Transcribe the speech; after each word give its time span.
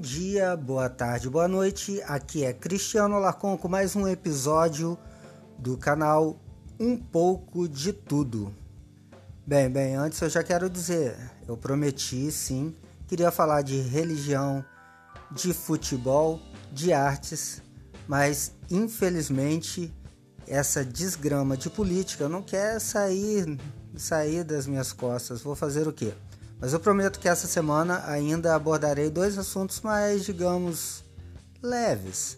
dia, 0.00 0.56
boa 0.56 0.90
tarde, 0.90 1.30
boa 1.30 1.46
noite. 1.46 2.02
Aqui 2.02 2.44
é 2.44 2.52
Cristiano 2.52 3.20
Lacon 3.20 3.56
com 3.56 3.68
mais 3.68 3.94
um 3.94 4.08
episódio 4.08 4.98
do 5.56 5.78
canal 5.78 6.40
Um 6.80 6.96
pouco 6.96 7.68
de 7.68 7.92
tudo. 7.92 8.52
Bem, 9.46 9.70
bem, 9.70 9.94
antes 9.94 10.20
eu 10.20 10.28
já 10.28 10.42
quero 10.42 10.68
dizer, 10.68 11.16
eu 11.46 11.56
prometi 11.56 12.32
sim, 12.32 12.74
queria 13.06 13.30
falar 13.30 13.62
de 13.62 13.80
religião, 13.80 14.64
de 15.30 15.54
futebol, 15.54 16.40
de 16.72 16.92
artes, 16.92 17.62
mas 18.08 18.52
infelizmente 18.68 19.94
essa 20.48 20.84
desgrama 20.84 21.56
de 21.56 21.70
política 21.70 22.28
não 22.28 22.42
quer 22.42 22.80
sair 22.80 23.56
sair 23.96 24.42
das 24.42 24.66
minhas 24.66 24.92
costas. 24.92 25.42
Vou 25.42 25.54
fazer 25.54 25.86
o 25.86 25.92
quê? 25.92 26.12
Mas 26.60 26.74
eu 26.74 26.80
prometo 26.80 27.18
que 27.18 27.28
essa 27.28 27.46
semana 27.46 28.04
ainda 28.06 28.54
abordarei 28.54 29.08
dois 29.08 29.38
assuntos 29.38 29.80
mais, 29.80 30.24
digamos, 30.24 31.02
leves. 31.62 32.36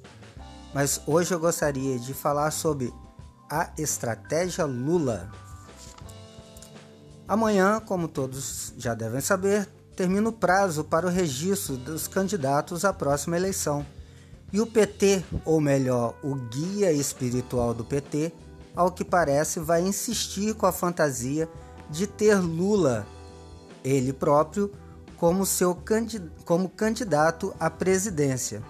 Mas 0.73 1.01
hoje 1.07 1.35
eu 1.35 1.41
gostaria 1.41 1.99
de 1.99 2.15
falar 2.15 2.53
sobre 2.53 2.95
a 3.51 3.71
estratégia 3.77 4.65
Lula. 4.65 5.29
Amanhã, 7.27 7.81
como 7.81 8.07
todos 8.07 8.73
já 8.79 8.95
devem 8.95 9.21
saber, 9.21 9.67
termina 9.97 10.29
o 10.29 10.33
prazo 10.33 10.85
para 10.85 11.07
o 11.07 11.11
registro 11.11 11.77
dos 11.77 12.07
candidatos 12.07 12.85
à 12.85 12.93
próxima 12.93 13.37
eleição. 13.37 13.85
E 14.53 14.61
o 14.61 14.67
PT, 14.67 15.25
ou 15.45 15.61
melhor, 15.61 16.15
o 16.23 16.35
guia 16.35 16.93
espiritual 16.93 17.75
do 17.75 17.85
PT, 17.85 18.33
ao 18.77 18.93
que 18.93 19.05
parece, 19.05 19.59
vai 19.59 19.83
insistir 19.83 20.55
com 20.55 20.67
a 20.67 20.73
fantasia 20.73 21.49
de 21.91 22.07
ter 22.07 22.37
Lula 22.37 23.07
ele 23.85 24.13
próprio 24.13 24.73
como 25.17 25.47
seu 25.47 25.77
como 26.45 26.69
candidato 26.69 27.55
à 27.59 27.71
presidência. 27.71 28.63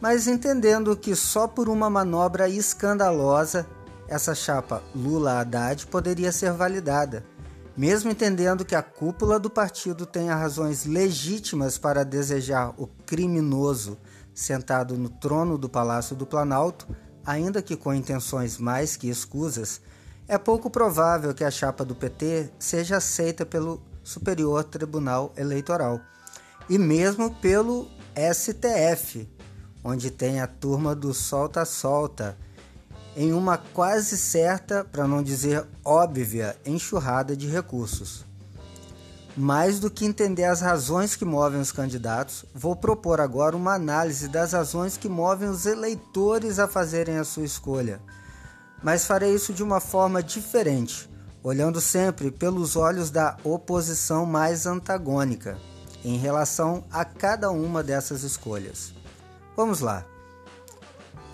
Mas 0.00 0.26
entendendo 0.26 0.96
que 0.96 1.14
só 1.14 1.46
por 1.46 1.68
uma 1.68 1.88
manobra 1.88 2.48
escandalosa 2.48 3.66
essa 4.08 4.34
chapa 4.34 4.82
Lula-Haddad 4.94 5.86
poderia 5.86 6.30
ser 6.30 6.52
validada, 6.52 7.24
mesmo 7.76 8.10
entendendo 8.10 8.64
que 8.64 8.74
a 8.74 8.82
cúpula 8.82 9.38
do 9.38 9.48
partido 9.48 10.04
tenha 10.04 10.34
razões 10.34 10.84
legítimas 10.84 11.78
para 11.78 12.04
desejar 12.04 12.74
o 12.76 12.86
criminoso 13.06 13.98
sentado 14.34 14.96
no 14.98 15.08
trono 15.08 15.56
do 15.56 15.68
Palácio 15.68 16.14
do 16.16 16.26
Planalto, 16.26 16.86
ainda 17.24 17.62
que 17.62 17.76
com 17.76 17.94
intenções 17.94 18.58
mais 18.58 18.96
que 18.96 19.08
escusas, 19.08 19.80
é 20.26 20.36
pouco 20.36 20.68
provável 20.68 21.32
que 21.32 21.44
a 21.44 21.50
chapa 21.50 21.84
do 21.84 21.94
PT 21.94 22.50
seja 22.58 22.96
aceita 22.96 23.46
pelo 23.46 23.80
Superior 24.04 24.62
Tribunal 24.62 25.32
Eleitoral 25.36 26.00
e 26.68 26.78
mesmo 26.78 27.34
pelo 27.36 27.88
STF, 28.14 29.28
onde 29.82 30.10
tem 30.10 30.40
a 30.40 30.46
turma 30.46 30.94
do 30.94 31.12
solta-solta, 31.12 32.36
em 33.16 33.32
uma 33.32 33.58
quase 33.58 34.16
certa, 34.16 34.84
para 34.84 35.06
não 35.06 35.22
dizer 35.22 35.66
óbvia, 35.84 36.56
enxurrada 36.64 37.36
de 37.36 37.48
recursos. 37.48 38.24
Mais 39.36 39.80
do 39.80 39.90
que 39.90 40.04
entender 40.04 40.44
as 40.44 40.60
razões 40.60 41.16
que 41.16 41.24
movem 41.24 41.60
os 41.60 41.72
candidatos, 41.72 42.44
vou 42.54 42.76
propor 42.76 43.20
agora 43.20 43.56
uma 43.56 43.74
análise 43.74 44.28
das 44.28 44.52
razões 44.52 44.96
que 44.96 45.08
movem 45.08 45.48
os 45.48 45.66
eleitores 45.66 46.60
a 46.60 46.68
fazerem 46.68 47.18
a 47.18 47.24
sua 47.24 47.44
escolha. 47.44 48.00
Mas 48.82 49.06
farei 49.06 49.34
isso 49.34 49.52
de 49.52 49.62
uma 49.62 49.80
forma 49.80 50.22
diferente, 50.22 51.10
olhando 51.44 51.78
sempre 51.78 52.30
pelos 52.30 52.74
olhos 52.74 53.10
da 53.10 53.36
oposição 53.44 54.24
mais 54.24 54.64
antagônica 54.64 55.58
em 56.02 56.16
relação 56.16 56.82
a 56.90 57.04
cada 57.04 57.50
uma 57.50 57.82
dessas 57.82 58.22
escolhas. 58.22 58.94
Vamos 59.54 59.80
lá. 59.80 60.06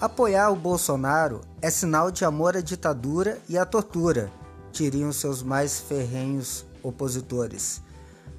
Apoiar 0.01 0.51
o 0.51 0.57
Bolsonaro 0.57 1.43
é 1.63 1.71
sinal 1.71 2.11
de 2.11 2.25
amor 2.25 2.57
à 2.57 2.61
ditadura 2.61 3.39
e 3.49 3.57
à 3.57 3.65
tortura, 3.65 4.33
diriam 4.73 5.13
seus 5.13 5.45
mais 5.45 5.79
ferrenhos 5.79 6.65
opositores. 6.83 7.81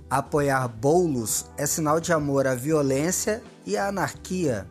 Apoiar 0.10 0.68
Boulos 0.68 1.46
é 1.56 1.66
sinal 1.66 2.02
de 2.02 2.12
amor 2.12 2.48
à 2.48 2.54
violência 2.54 3.42
e 3.66 3.78
à 3.78 3.88
anarquia. 3.88 4.68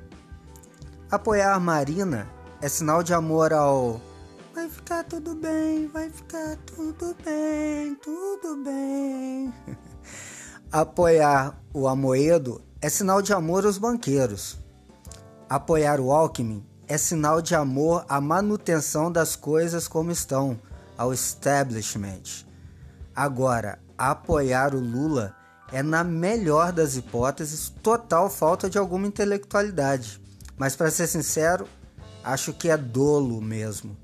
Apoiar 1.10 1.58
Marina 1.60 2.28
é 2.60 2.68
sinal 2.68 3.02
de 3.02 3.14
amor 3.14 3.54
ao 3.54 4.00
Vai 4.54 4.68
ficar 4.68 5.04
tudo 5.04 5.36
bem, 5.36 5.86
vai 5.88 6.10
ficar 6.10 6.56
tudo 6.66 7.16
bem, 7.24 7.94
tudo 7.96 8.64
bem. 8.64 9.54
Apoiar 10.72 11.62
o 11.72 11.86
Amoedo 11.86 12.60
é 12.82 12.88
sinal 12.88 13.22
de 13.22 13.32
amor 13.32 13.64
aos 13.64 13.78
banqueiros. 13.78 14.58
Apoiar 15.48 16.00
o 16.00 16.10
Alckmin 16.10 16.66
é 16.88 16.98
sinal 16.98 17.40
de 17.40 17.54
amor 17.54 18.04
à 18.08 18.20
manutenção 18.20 19.10
das 19.10 19.36
coisas 19.36 19.86
como 19.86 20.10
estão, 20.10 20.58
ao 20.98 21.14
establishment. 21.14 22.44
Agora, 23.14 23.78
apoiar 23.96 24.74
o 24.74 24.80
Lula 24.80 25.32
é, 25.72 25.80
na 25.80 26.02
melhor 26.02 26.72
das 26.72 26.96
hipóteses, 26.96 27.72
total 27.82 28.28
falta 28.28 28.68
de 28.68 28.78
alguma 28.78 29.06
intelectualidade. 29.06 30.20
Mas, 30.56 30.74
para 30.74 30.90
ser 30.90 31.06
sincero, 31.06 31.68
acho 32.24 32.52
que 32.52 32.68
é 32.68 32.76
dolo 32.76 33.40
mesmo. 33.40 33.96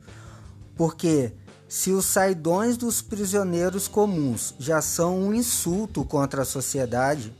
Porque 0.76 1.32
se 1.68 1.90
os 1.90 2.06
saidões 2.06 2.76
dos 2.76 3.02
prisioneiros 3.02 3.88
comuns 3.88 4.54
já 4.58 4.80
são 4.80 5.18
um 5.18 5.34
insulto 5.34 6.04
contra 6.04 6.42
a 6.42 6.44
sociedade, 6.44 7.34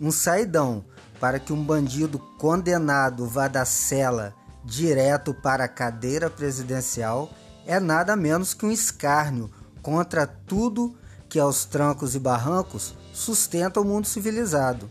um 0.00 0.10
saidão 0.10 0.84
para 1.20 1.38
que 1.38 1.52
um 1.52 1.64
bandido 1.64 2.18
condenado 2.38 3.26
vá 3.26 3.48
da 3.48 3.64
cela 3.64 4.34
direto 4.64 5.32
para 5.32 5.64
a 5.64 5.68
cadeira 5.68 6.28
presidencial 6.28 7.30
é 7.66 7.78
nada 7.78 8.16
menos 8.16 8.54
que 8.54 8.66
um 8.66 8.70
escárnio 8.70 9.50
contra 9.80 10.26
tudo 10.26 10.94
que 11.28 11.38
aos 11.38 11.64
trancos 11.64 12.14
e 12.14 12.18
barrancos 12.18 12.94
sustenta 13.12 13.80
o 13.80 13.84
mundo 13.84 14.06
civilizado. 14.06 14.90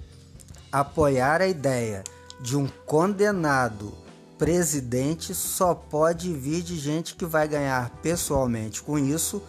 Apoiar 0.72 1.42
a 1.42 1.48
ideia 1.48 2.04
de 2.40 2.58
um 2.58 2.68
condenado 2.86 3.94
presidente 4.42 5.36
só 5.36 5.76
pode 5.76 6.34
vir 6.34 6.64
de 6.64 6.76
gente 6.76 7.14
que 7.14 7.28
vai 7.28 7.48
ganhar 7.48 7.92
pessoalmente 8.02 8.82
com 8.82 8.98
isso 8.98 9.40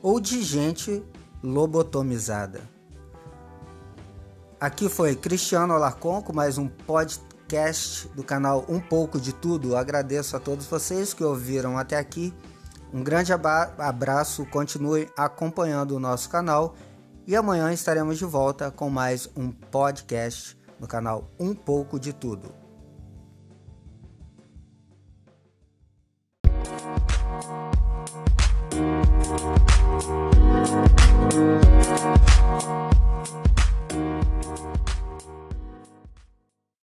ou 0.00 0.20
de 0.20 0.40
gente 0.40 1.02
lobotomizada. 1.42 2.60
Aqui 4.60 4.88
foi 4.88 5.16
Cristiano 5.16 5.74
Alarcon 5.74 6.22
com 6.22 6.32
mais 6.32 6.58
um 6.58 6.68
podcast 6.68 8.06
do 8.14 8.22
canal 8.22 8.64
Um 8.68 8.78
Pouco 8.78 9.18
de 9.18 9.32
Tudo. 9.32 9.76
Agradeço 9.76 10.36
a 10.36 10.38
todos 10.38 10.66
vocês 10.66 11.12
que 11.12 11.24
ouviram 11.24 11.76
até 11.76 11.96
aqui. 11.96 12.32
Um 12.94 13.02
grande 13.02 13.32
abraço, 13.32 14.46
continue 14.46 15.10
acompanhando 15.16 15.96
o 15.96 16.00
nosso 16.00 16.30
canal 16.30 16.76
e 17.26 17.34
amanhã 17.34 17.72
estaremos 17.72 18.16
de 18.16 18.24
volta 18.24 18.70
com 18.70 18.88
mais 18.88 19.28
um 19.36 19.50
podcast 19.50 20.56
no 20.78 20.86
canal 20.86 21.32
Um 21.36 21.52
Pouco 21.52 21.98
de 21.98 22.12
Tudo. 22.12 22.65